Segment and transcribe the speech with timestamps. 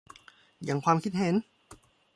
[0.63, 1.35] หยั่งความคิดเห็น